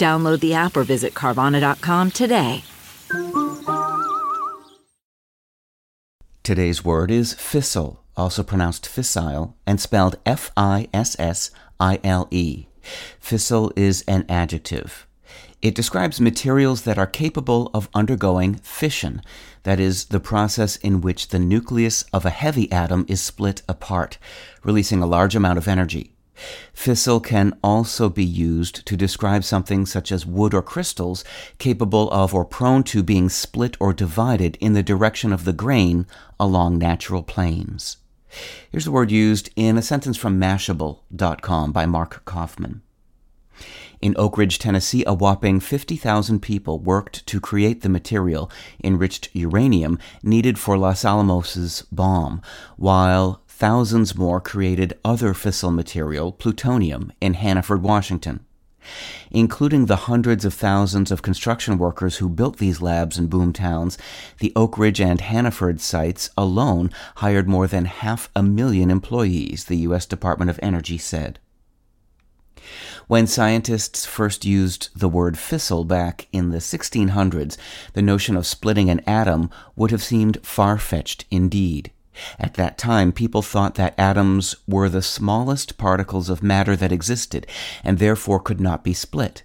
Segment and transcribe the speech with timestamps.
[0.00, 2.64] Download the app or visit Carvana.com today.
[6.42, 12.28] Today's word is fissile, also pronounced fissile, and spelled F I S S I L
[12.30, 12.66] E.
[13.22, 15.06] Fissile is an adjective.
[15.60, 19.20] It describes materials that are capable of undergoing fission,
[19.64, 24.16] that is, the process in which the nucleus of a heavy atom is split apart,
[24.64, 26.09] releasing a large amount of energy.
[26.74, 31.24] Fissile can also be used to describe something such as wood or crystals
[31.58, 36.06] capable of or prone to being split or divided in the direction of the grain
[36.38, 37.98] along natural planes.
[38.70, 42.82] Here's the word used in a sentence from Mashable.com by Mark Kaufman.
[44.00, 48.50] In Oak Ridge, Tennessee, a whopping 50,000 people worked to create the material,
[48.82, 52.40] enriched uranium, needed for Los Alamos' bomb,
[52.78, 58.40] while thousands more created other fissile material, plutonium, in Hanford, Washington.
[59.30, 63.98] Including the hundreds of thousands of construction workers who built these labs in boom towns,
[64.38, 69.76] the Oak Ridge and Hanford sites alone hired more than half a million employees, the
[69.88, 70.06] U.S.
[70.06, 71.38] Department of Energy said.
[73.08, 77.58] When scientists first used the word fissile back in the 1600s,
[77.92, 81.92] the notion of splitting an atom would have seemed far fetched indeed.
[82.38, 87.46] At that time, people thought that atoms were the smallest particles of matter that existed,
[87.84, 89.44] and therefore could not be split.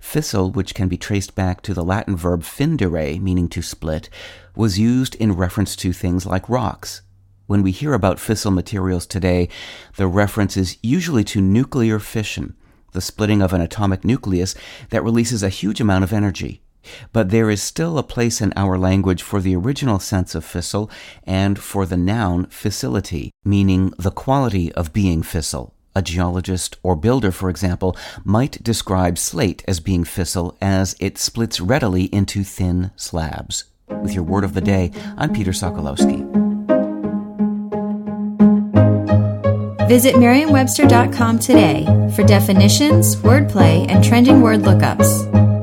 [0.00, 4.08] Fissile, which can be traced back to the Latin verb findere, meaning to split,
[4.56, 7.02] was used in reference to things like rocks.
[7.46, 9.48] When we hear about fissile materials today,
[9.96, 12.56] the reference is usually to nuclear fission,
[12.92, 14.54] the splitting of an atomic nucleus
[14.90, 16.62] that releases a huge amount of energy.
[17.12, 20.90] But there is still a place in our language for the original sense of fissile
[21.24, 25.72] and for the noun fissility, meaning the quality of being fissile.
[25.94, 31.60] A geologist or builder, for example, might describe slate as being fissile as it splits
[31.60, 33.64] readily into thin slabs.
[33.88, 36.24] With your word of the day, I'm Peter Sokolowski.
[39.88, 45.57] Visit Merriam-Webster.com today for definitions, wordplay, and trending word lookups.